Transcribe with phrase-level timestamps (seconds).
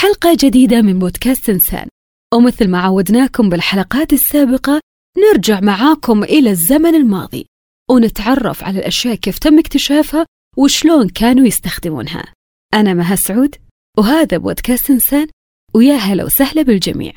[0.00, 1.88] حلقة جديدة من بودكاست إنسان.
[2.34, 4.80] ومثل ما عودناكم بالحلقات السابقة
[5.18, 7.46] نرجع معاكم إلى الزمن الماضي
[7.90, 10.26] ونتعرف على الأشياء كيف تم اكتشافها
[10.56, 12.32] وشلون كانوا يستخدمونها.
[12.74, 13.54] أنا مها سعود
[13.98, 15.26] وهذا بودكاست إنسان
[15.74, 17.12] ويا هلا وسهلا بالجميع.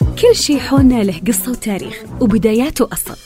[0.00, 3.16] كل شي حولنا له قصة وتاريخ وبداياته أصل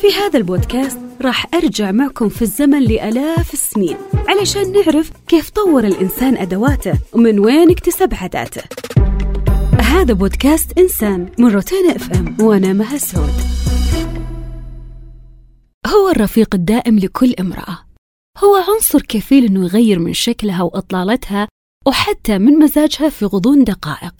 [0.00, 3.96] في هذا البودكاست راح أرجع معكم في الزمن لآلاف السنين
[4.28, 8.62] علشان نعرف كيف طور الإنسان أدواته ومن وين اكتسب عاداته
[10.02, 13.32] هذا بودكاست إنسان من روتانا إف إم وأنا مها سعود.
[15.86, 17.78] هو الرفيق الدائم لكل امرأة.
[18.38, 21.48] هو عنصر كفيل أنه يغير من شكلها وإطلالتها
[21.86, 24.14] وحتى من مزاجها في غضون دقائق.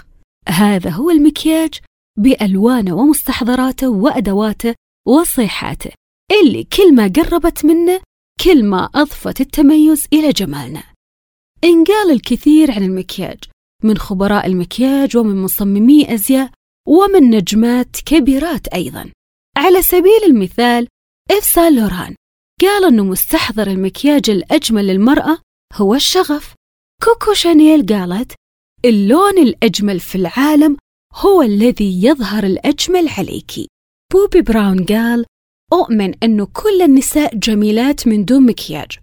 [0.49, 1.75] هذا هو المكياج
[2.19, 4.75] بألوانه ومستحضراته وأدواته
[5.07, 5.91] وصيحاته
[6.33, 8.01] اللي كل ما قربت منه
[8.45, 10.83] كل ما أضفت التميز إلى جمالنا.
[11.65, 13.39] إنقال الكثير عن المكياج
[13.85, 16.51] من خبراء المكياج ومن مصممي أزياء
[16.89, 19.11] ومن نجمات كبيرات أيضا.
[19.57, 20.89] على سبيل المثال
[21.31, 22.17] إف سان لوران
[22.61, 25.39] قال أنه مستحضر المكياج الأجمل للمرأة
[25.75, 26.55] هو الشغف.
[27.05, 28.33] كوكو شانيل قالت
[28.85, 30.77] اللون الأجمل في العالم
[31.15, 33.53] هو الذي يظهر الأجمل عليك.
[34.13, 35.25] بوبي براون قال
[35.73, 38.99] أؤمن أنه كل النساء جميلات من دون مكياج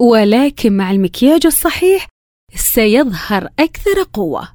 [0.00, 2.08] ولكن مع المكياج الصحيح
[2.54, 4.48] سيظهر أكثر قوة.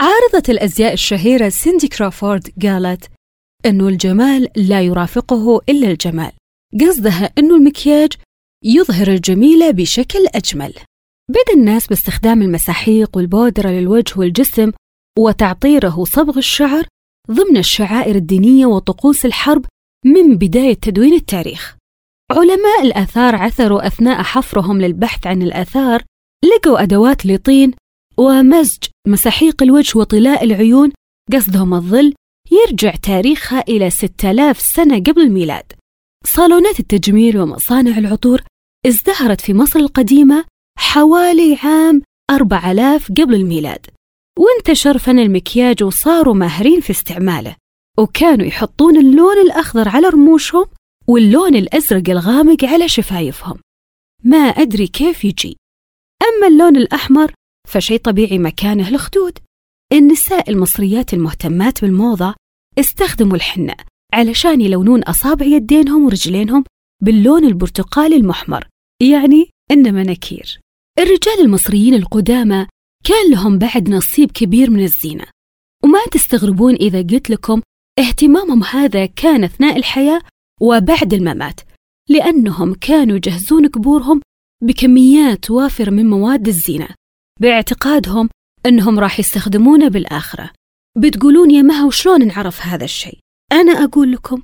[0.00, 3.10] عارضة الأزياء الشهيرة سيندي كرافورد قالت
[3.66, 6.32] أنه الجمال لا يرافقه إلا الجمال.
[6.80, 8.12] قصدها أنه المكياج
[8.64, 10.74] يظهر الجميلة بشكل أجمل.
[11.28, 14.72] بدأ الناس باستخدام المساحيق والبودرة للوجه والجسم
[15.18, 16.86] وتعطيره صبغ الشعر
[17.30, 19.64] ضمن الشعائر الدينية وطقوس الحرب
[20.04, 21.76] من بداية تدوين التاريخ.
[22.30, 26.02] علماء الآثار عثروا أثناء حفرهم للبحث عن الآثار
[26.44, 27.72] لقوا أدوات لطين
[28.16, 30.92] ومزج مساحيق الوجه وطلاء العيون
[31.32, 32.14] قصدهم الظل
[32.50, 35.72] يرجع تاريخها إلى 6000 سنة قبل الميلاد.
[36.26, 38.42] صالونات التجميل ومصانع العطور
[38.86, 40.44] ازدهرت في مصر القديمة
[40.78, 43.86] حوالي عام 4000 قبل الميلاد.
[44.38, 47.56] وانتشر فن المكياج وصاروا ماهرين في استعماله
[47.98, 50.64] وكانوا يحطون اللون الأخضر على رموشهم
[51.08, 53.58] واللون الأزرق الغامق على شفايفهم.
[54.24, 55.56] ما أدري كيف يجي.
[56.22, 57.32] أما اللون الأحمر
[57.68, 59.38] فشي طبيعي مكانه الخدود.
[59.92, 62.34] النساء المصريات المهتمات بالموضة
[62.78, 63.74] استخدموا الحنة
[64.14, 66.64] علشان يلونون أصابع يدينهم ورجلينهم
[67.02, 68.68] باللون البرتقالي المحمر
[69.02, 70.60] يعني إن مناكير
[70.98, 72.66] الرجال المصريين القدامى
[73.04, 75.24] كان لهم بعد نصيب كبير من الزينة.
[75.84, 77.62] وما تستغربون إذا قلت لكم
[77.98, 80.20] اهتمامهم هذا كان أثناء الحياة
[80.60, 81.60] وبعد الممات
[82.08, 84.20] لأنهم كانوا يجهزون قبورهم
[84.62, 86.88] بكميات وافرة من مواد الزينة
[87.40, 88.28] باعتقادهم
[88.66, 90.50] أنهم راح يستخدمونه بالآخرة.
[90.98, 93.18] بتقولون يا مها وشلون نعرف هذا الشيء؟
[93.52, 94.42] أنا أقول لكم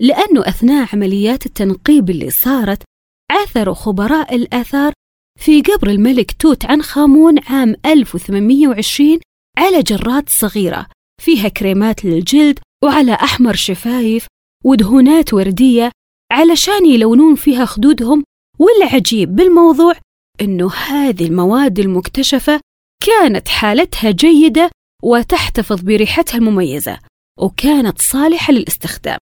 [0.00, 2.82] لأنه أثناء عمليات التنقيب اللي صارت
[3.30, 4.92] عثروا خبراء الآثار
[5.36, 9.18] في قبر الملك توت عنخ آمون عام 1820
[9.58, 10.86] على جرات صغيرة.
[11.22, 14.26] فيها كريمات للجلد وعلى أحمر شفايف
[14.64, 15.90] ودهونات وردية.
[16.32, 18.24] علشان يلونون فيها خدودهم.
[18.58, 19.94] والعجيب بالموضوع
[20.40, 22.60] إنه هذه المواد المكتشفة
[23.06, 24.70] كانت حالتها جيدة
[25.02, 26.98] وتحتفظ بريحتها المميزة
[27.38, 29.18] وكانت صالحة للاستخدام.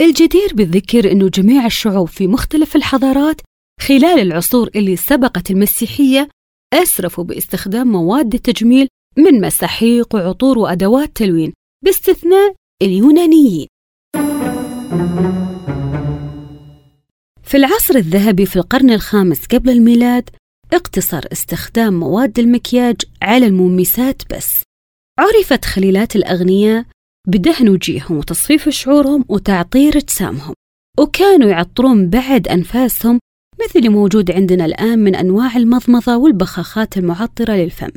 [0.00, 3.40] الجدير بالذكر أنه جميع الشعوب في مختلف الحضارات
[3.80, 6.28] خلال العصور اللي سبقت المسيحية
[6.74, 11.52] أسرفوا باستخدام مواد التجميل من مساحيق وعطور وأدوات تلوين
[11.84, 13.66] باستثناء اليونانيين.
[17.42, 20.30] في العصر الذهبي في القرن الخامس قبل الميلاد
[20.72, 24.62] اقتصر استخدام مواد المكياج على المومسات بس.
[25.18, 26.84] عرفت خليلات الأغنياء
[27.28, 30.54] بدهن وجيههم وتصفيف شعورهم وتعطير أجسامهم
[30.98, 33.18] وكانوا يعطرون بعد أنفاسهم
[33.64, 37.90] مثل اللي موجود عندنا الآن من أنواع المضمضة والبخاخات المعطرة للفم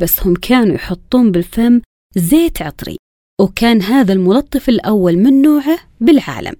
[0.00, 1.80] بس هم كانوا يحطون بالفم
[2.16, 2.96] زيت عطري
[3.40, 6.54] وكان هذا الملطف الأول من نوعه بالعالم.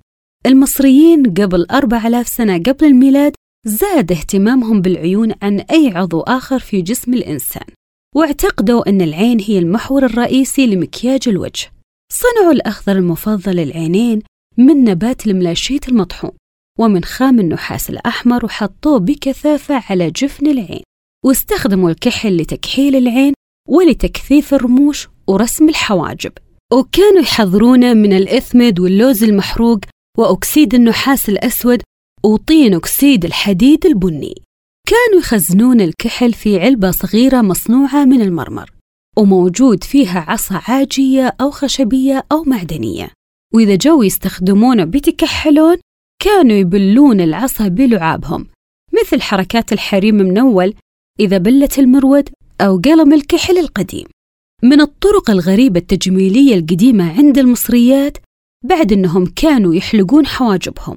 [0.46, 3.32] المصريين قبل أربع آلاف سنة قبل الميلاد
[3.66, 7.66] زاد اهتمامهم بالعيون عن أي عضو آخر في جسم الإنسان
[8.16, 11.70] واعتقدوا أن العين هي المحور الرئيسي لمكياج الوجه.
[12.12, 14.22] صنعوا الأخضر المفضل للعينين
[14.56, 16.30] من نبات الملاشيت المطحون.
[16.78, 20.82] ومن خام النحاس الأحمر وحطوه بكثافة على جفن العين.
[21.25, 23.34] واستخدموا الكحل لتكحيل العين
[23.69, 26.32] ولتكثيف الرموش ورسم الحواجب.
[26.73, 29.78] وكانوا يحضرونه من الإثمد واللوز المحروق
[30.19, 31.82] وأكسيد النحاس الأسود
[32.25, 34.34] وطين أكسيد الحديد البني.
[34.87, 38.70] كانوا يخزنون الكحل في علبة صغيرة مصنوعة من المرمر
[39.19, 43.11] وموجود فيها عصا عاجية أو خشبية أو معدنية.
[43.55, 45.76] وإذا جو يستخدمونه بيتكحلون
[46.22, 48.46] كانوا يبلون العصا بلعابهم
[49.02, 50.74] مثل حركات الحريم منول
[51.20, 52.28] إذا بلت المرود
[52.60, 54.06] أو قلم الكحل القديم.
[54.62, 58.18] من الطرق الغريبة التجميلية القديمة عند المصريات
[58.64, 60.96] بعد أنهم كانوا يحلقون حواجبهم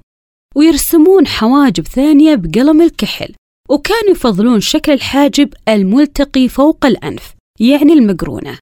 [0.56, 3.34] ويرسمون حواجب ثانية بقلم الكحل
[3.70, 8.58] وكانوا يفضلون شكل الحاجب الملتقي فوق الأنف يعني المقرونة.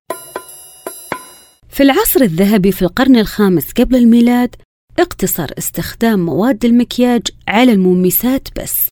[1.70, 4.56] في العصر الذهبي في القرن الخامس قبل الميلاد
[5.00, 8.88] اقتصر استخدام مواد المكياج على المومسات بس.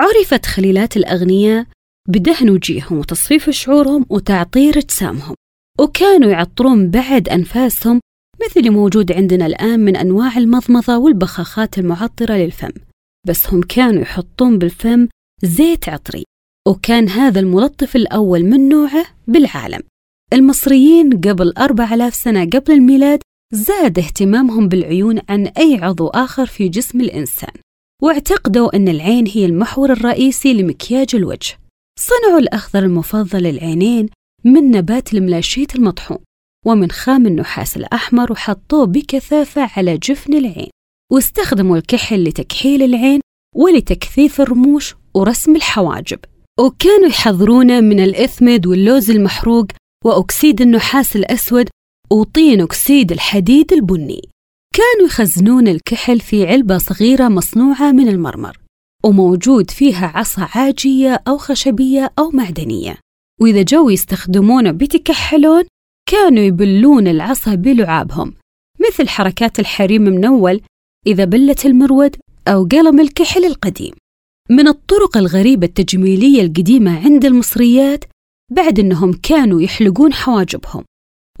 [0.00, 1.66] عرفت خليلات الأغنياء
[2.08, 5.34] بدهن وجيههم وتصفيف شعورهم وتعطير اجسامهم
[5.80, 8.00] وكانوا يعطرون بعد أنفاسهم
[8.46, 12.72] مثل موجود عندنا الآن من أنواع المضمضة والبخاخات المعطرة للفم
[13.28, 15.08] بس هم كانوا يحطون بالفم
[15.42, 16.24] زيت عطري
[16.68, 19.80] وكان هذا الملطف الأول من نوعه بالعالم.
[20.32, 23.22] المصريين قبل أربع آلاف سنة قبل الميلاد
[23.54, 27.52] زاد اهتمامهم بالعيون عن أي عضو آخر في جسم الإنسان
[28.02, 31.58] واعتقدوا أن العين هي المحور الرئيسي لمكياج الوجه.
[31.98, 34.08] صنعوا الأخضر المفضل للعينين
[34.44, 36.18] من نبات الملاشيت المطحون
[36.66, 40.70] ومن خام النحاس الأحمر وحطوه بكثافة على جفن العين
[41.12, 43.20] واستخدموا الكحل لتكحيل العين
[43.56, 46.18] ولتكثيف الرموش ورسم الحواجب.
[46.60, 49.66] وكانوا يحضرونه من الإثمد واللوز المحروق
[50.04, 51.68] وأكسيد النحاس الأسود
[52.10, 54.20] وطين أكسيد الحديد البني.
[54.74, 58.58] كانوا يخزنون الكحل في علبة صغيرة مصنوعة من المرمر
[59.04, 62.96] وموجود فيها عصا عاجية أو خشبية أو معدنية.
[63.40, 65.64] وإذا جو يستخدمونه بيتكحلون
[66.10, 68.34] كانوا يبلون العصا بلعابهم
[68.88, 70.60] مثل حركات الحريم منول
[71.06, 72.16] إذا بلت المرود
[72.48, 73.92] أو قلم الكحل القديم.
[74.50, 78.04] من الطرق الغريبة التجميلية القديمة عند المصريات
[78.50, 80.84] بعد أنهم كانوا يحلقون حواجبهم.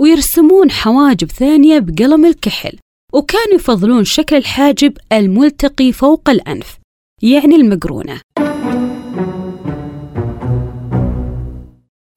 [0.02, 2.78] ويرسمون حواجب ثانية بقلم الكحل
[3.12, 6.78] وكانوا يفضلون شكل الحاجب الملتقي فوق الأنف
[7.22, 8.20] يعني المقرونة.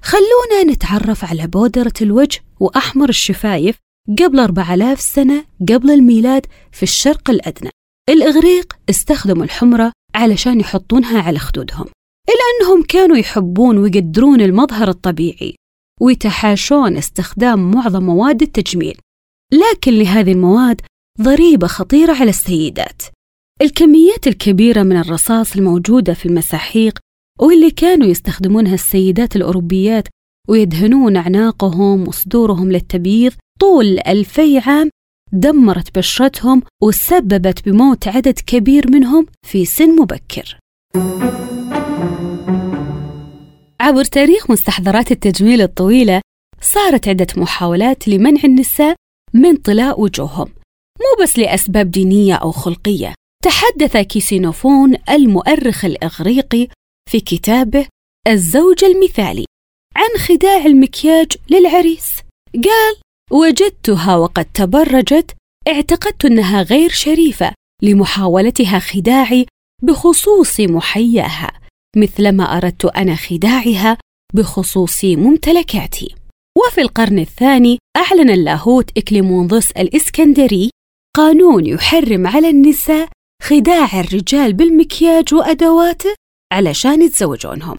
[0.03, 3.75] خلونا نتعرف على بودرة الوجه وأحمر الشفايف
[4.19, 7.69] قبل 4000 سنة قبل الميلاد في الشرق الأدنى.
[8.09, 11.85] الإغريق استخدموا الحمرة علشان يحطونها على خدودهم
[12.29, 15.55] إلا أنهم كانوا يحبون ويقدرون المظهر الطبيعي.
[16.01, 18.97] ويتحاشون استخدام معظم مواد التجميل.
[19.53, 20.81] لكن لهذه المواد
[21.21, 23.01] ضريبة خطيرة على السيدات.
[23.61, 26.99] الكميات الكبيرة من الرصاص الموجودة في المساحيق
[27.39, 30.07] واللي كانوا يستخدمونها السيدات الأوروبيات
[30.49, 34.89] ويدهنون أعناقهم وصدورهم للتبييض طول ألفي عام
[35.33, 40.59] دمرت بشرتهم وسببت بموت عدد كبير منهم في سن مبكر.
[43.79, 46.21] عبر تاريخ مستحضرات التجميل الطويلة
[46.61, 48.95] صارت عدة محاولات لمنع النساء
[49.33, 50.47] من طلاء وجوههم
[50.99, 53.13] مو بس لأسباب دينية أو خلقية.
[53.43, 56.67] تحدث كيسينوفون المؤرخ الإغريقي
[57.11, 57.87] في كتابه
[58.27, 59.45] الزوج المثالي
[59.95, 62.07] عن خداع المكياج للعريس.
[62.53, 62.95] قال
[63.31, 65.35] وجدتها وقد تبرجت
[65.67, 69.45] اعتقدت أنها غير شريفة لمحاولتها خداعي
[69.83, 71.54] بخصوص محياها.
[71.95, 73.97] مثلما أردت أنا خداعها
[74.33, 76.15] بخصوص ممتلكاتي.
[76.57, 80.69] وفي القرن الثاني أعلن اللاهوت اكليموندوس الإسكندري
[81.17, 83.09] قانون يحرم على النساء
[83.43, 86.15] خداع الرجال بالمكياج وادواته
[86.53, 87.77] علشان يتزوجونهم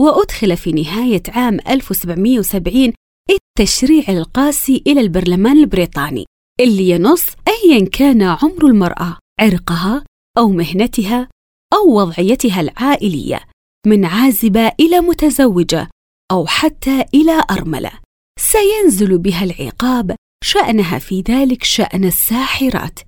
[0.00, 2.92] وأدخل في نهاية عام 1770
[3.30, 6.24] التشريع القاسي إلى البرلمان البريطاني
[6.60, 10.04] اللي ينص أيا كان عمر المرأة عرقها
[10.38, 11.28] أو مهنتها
[11.74, 13.40] أو وضعيتها العائلية.
[13.86, 15.88] من عازبة إلى متزوجة
[16.32, 17.92] أو حتى إلى أرملة.
[18.38, 23.00] سينزل بها العقاب شأنها في ذلك شأن الساحرات.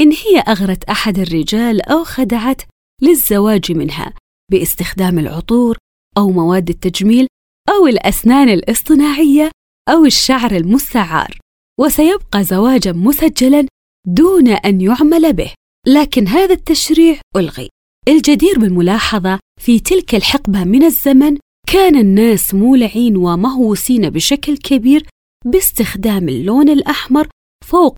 [0.00, 2.62] إن هي أغرت أحد الرجال أو خدعت
[3.02, 4.14] للزواج منها
[4.50, 5.78] باستخدام العطور
[6.18, 7.26] أو مواد التجميل
[7.68, 9.50] أو الأسنان الاصطناعية
[9.88, 11.38] أو الشعر المستعار.
[11.80, 13.66] وسيبقى زواجا مسجلا
[14.06, 15.52] دون أن يعمل به.
[15.86, 17.68] لكن هذا التشريع ألغي.
[18.08, 21.38] الجدير بالملاحظة في تلك الحقبة من الزمن
[21.72, 25.06] كان الناس مولعين ومهووسين بشكل كبير
[25.46, 27.28] باستخدام اللون الأحمر
[27.64, 27.96] فوق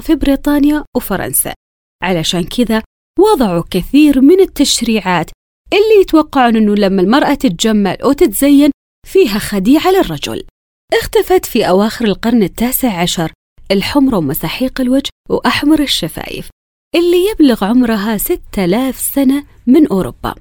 [0.00, 1.54] في بريطانيا وفرنسا.
[2.02, 2.82] علشان كذا
[3.18, 5.30] وضعوا كثير من التشريعات
[5.72, 8.70] اللي يتوقعون أنه لما المرأة تتجمل أو تتزين
[9.06, 10.44] فيها خديعة للرجل.
[10.92, 13.32] اختفت في أواخر القرن التاسع عشر
[13.70, 16.50] الحمرة ومساحيق الوجه وأحمر الشفايف
[16.94, 20.34] اللي يبلغ عمرها 6000 سنة من أوروبا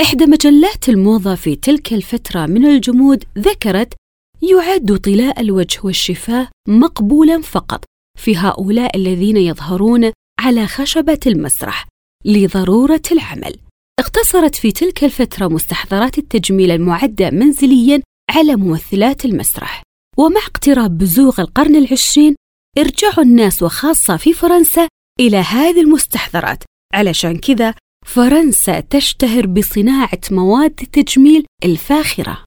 [0.00, 3.94] إحدى مجلات الموضة في تلك الفترة من الجمود ذكرت
[4.42, 7.84] يعد طلاء الوجه والشفاه مقبولا فقط
[8.18, 11.86] في هؤلاء الذين يظهرون على خشبة المسرح
[12.24, 13.56] لضرورة العمل.
[14.00, 19.82] اقتصرت في تلك الفترة مستحضرات التجميل المعدة منزليا على ممثلات المسرح.
[20.18, 22.36] ومع اقتراب بزوغ القرن العشرين
[22.78, 24.88] ارجعوا الناس وخاصة في فرنسا
[25.20, 26.64] إلى هذه المستحضرات
[26.94, 32.44] علشان كذا فرنسا تشتهر بصناعة مواد التجميل الفاخرة.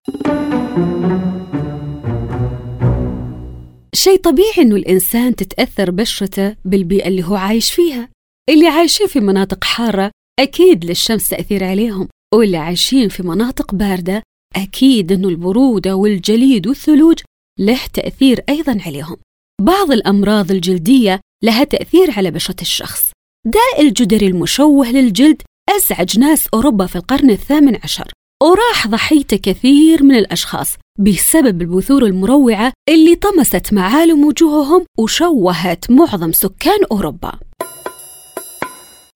[3.96, 8.10] شيء طبيعي إنه الإنسان تتأثر بشرته بالبيئة اللي هو عايش فيها.
[8.50, 14.24] اللي عايشين في مناطق حارة أكيد للشمس تأثير عليهم واللي عايشين في مناطق باردة
[14.56, 17.20] أكيد إنه البرودة والجليد والثلوج
[17.60, 19.18] له تأثير أيضا عليهم.
[19.62, 23.15] بعض الأمراض الجلدية لها تأثير على بشرة الشخص.
[23.48, 28.12] داء الجدري المشوه للجلد أزعج ناس أوروبا في القرن الثامن عشر.
[28.44, 36.80] وراح ضحيته كثير من الأشخاص بسبب البثور المروعة اللي طمست معالم وجوههم وشوهت معظم سكان
[36.92, 37.32] أوروبا.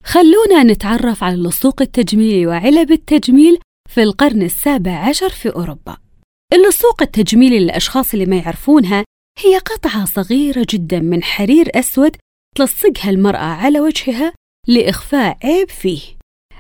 [0.06, 3.60] خلونا نتعرف على اللصوق التجميلي وعلب التجميل
[3.90, 5.98] في القرن السابع عشر في أوروبا.
[6.54, 9.04] اللصوق التجميلي للأشخاص اللي ما يعرفونها
[9.38, 12.16] هي قطعة صغيرة جدا من حرير أسود
[12.60, 14.34] تلصقها المرأة على وجهها
[14.68, 16.02] لإخفاء عيب فيه.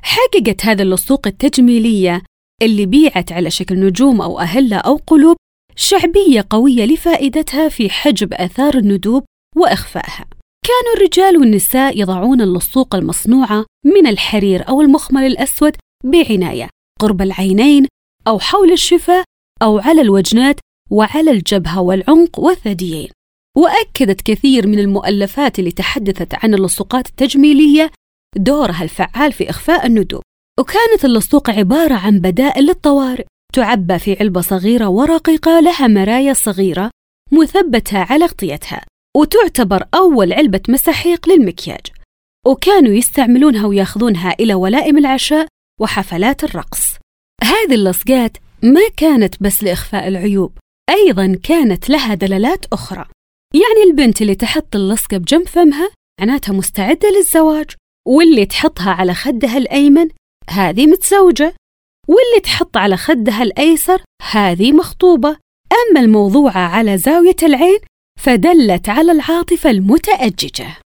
[0.02, 2.24] حققت هذا اللصوق التجميلية
[2.62, 5.36] اللي بيعت على شكل نجوم أو أهلة أو قلوب
[5.76, 9.24] شعبية قوية لفائدتها في حجب آثار الندوب
[9.56, 10.26] وإخفائها.
[10.66, 17.88] كانوا الرجال والنساء يضعون اللصوق المصنوعة من الحرير أو المخمل الأسود بعناية قرب العينين
[18.28, 19.24] أو حول الشفاه
[19.62, 20.60] أو على الوجنات
[20.92, 23.10] وعلى الجبهة والعنق والثديين
[23.58, 27.92] وأكدت كثير من المؤلفات اللي تحدثت عن اللصوقات التجميلية
[28.36, 30.22] دورها الفعال في إخفاء الندوب.
[30.60, 36.92] وكانت اللصوق عبارة عن بدائل للطوارئ تعبى في علبة صغيرة ورقيقة لها مرايا صغيرة
[37.32, 38.82] مثبتة على أغطيتها
[39.18, 41.86] وتعتبر أول علبة مساحيق للمكياج.
[42.48, 45.48] وكانوا يستعملونها وياخذونها إلى ولائم العشاء
[45.82, 46.96] وحفلات الرقص.
[47.44, 50.58] هذه اللصقات ما كانت بس لإخفاء العيوب
[50.90, 53.06] أيضا كانت لها دلالات أخرى.
[53.54, 55.90] يعني البنت اللي تحط اللصقة بجنب فمها
[56.22, 57.66] معناتها مستعدة للزواج
[58.08, 60.10] واللي تحطها على خدها الأيمن
[60.50, 61.56] هذه متزوجة
[62.08, 64.02] واللي تحط على خدها الأيسر
[64.32, 65.38] هذه مخطوبة.
[65.72, 67.80] أما الموضوعة على زاوية العين
[68.20, 70.78] فدلت على العاطفة المتأججة.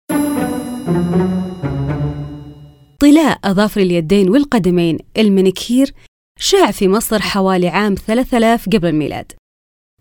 [3.00, 5.95] طلاء أظافر اليدين والقدمين المنكير
[6.38, 9.33] شاع في مصر حوالي عام 3000 قبل الميلاد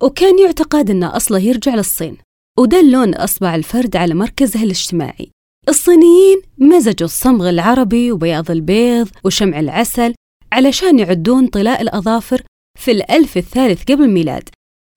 [0.02, 2.18] وكان يعتقد أن أصله يرجع للصين.
[2.60, 5.32] ودل لون أصبع الفرد على مركزه الاجتماعي.
[5.70, 10.14] الصينيين مزجوا الصمغ العربي وبياض البيض وشمع العسل
[10.52, 12.44] علشان يعدون طلاء الأظافر
[12.80, 14.50] في الألف الثالث قبل الميلاد.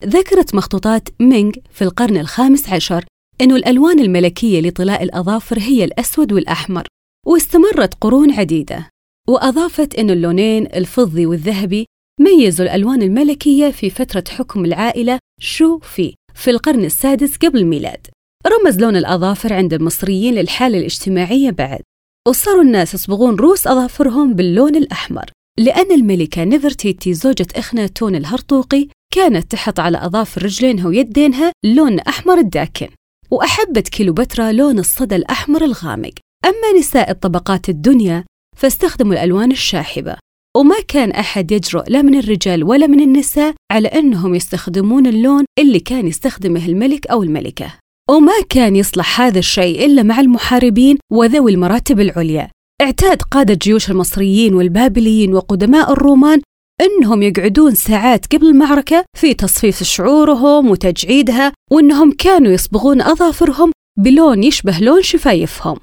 [0.04, 3.04] ذكرت مخطوطات مينغ في القرن الخامس عشر
[3.40, 6.86] أن الألوان الملكية لطلاء الأظافر هي الأسود والأحمر
[7.26, 8.88] واستمرت قرون عديدة.
[9.28, 11.86] وأضافت أن اللونين الفضي والذهبي
[12.20, 16.14] ميزوا الألوان الملكية في فترة حكم العائلة شو في.
[16.34, 18.06] في القرن السادس قبل الميلاد.
[18.46, 21.80] رمز لون الأظافر عند المصريين للحالة الاجتماعية بعد.
[22.28, 25.24] وصاروا الناس يصبغون رؤوس أظافرهم باللون الأحمر
[25.58, 32.88] لأن الملكة نفرتيتي زوجة إخناتون الهرطوقي كانت تحط على أظافر رجلينها ويدينها لون أحمر الداكن
[33.30, 36.12] وأحبت كيلوبترا لون الصدى الأحمر الغامق.
[36.44, 38.24] أما نساء الطبقات الدنيا
[38.56, 40.16] فاستخدموا الألوان الشاحبة.
[40.56, 45.80] وما كان أحد يجرؤ لا من الرجال ولا من النساء على أنهم يستخدمون اللون اللي
[45.80, 47.72] كان يستخدمه الملك أو الملكة.
[48.10, 52.50] وما كان يصلح هذا الشيء إلا مع المحاربين وذوي المراتب العليا.
[52.82, 56.40] اعتاد قادة جيوش المصريين والبابليين وقدماء الرومان
[56.80, 64.78] أنهم يقعدون ساعات قبل المعركة في تصفيف شعورهم وتجعيدها وأنهم كانوا يصبغون أظافرهم بلون يشبه
[64.78, 65.76] لون شفايفهم.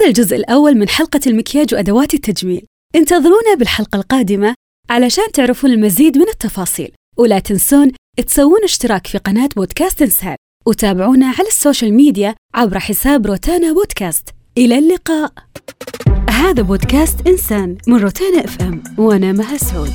[0.00, 2.66] هذا الجزء الأول من حلقة المكياج وأدوات التجميل.
[2.94, 4.54] انتظرونا بالحلقة القادمة
[4.90, 6.92] علشان تعرفون المزيد من التفاصيل.
[7.18, 7.92] ولا تنسون
[8.26, 14.28] تسوون اشتراك في قناة بودكاست إنسان وتابعونا على ال social media عبر حساب روتانا بودكاست.
[14.58, 15.32] إلى اللقاء.
[16.30, 18.82] هذا بودكاست إنسان من روتانا FM.
[18.98, 19.92] وأنا مها سعود.